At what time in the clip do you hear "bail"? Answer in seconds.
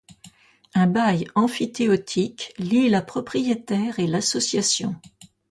0.87-1.27